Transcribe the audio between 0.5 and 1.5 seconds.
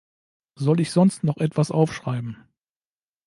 Soll ich sonst noch